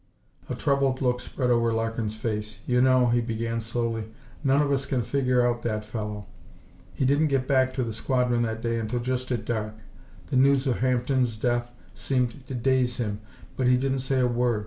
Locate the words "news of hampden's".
10.37-11.37